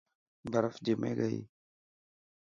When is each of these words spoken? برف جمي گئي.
برف 0.51 0.75
جمي 0.85 1.11
گئي. 1.19 1.39